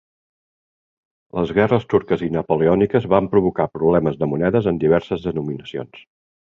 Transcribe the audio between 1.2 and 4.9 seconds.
Les guerres turques i napoleòniques van provocar problemes de monedes en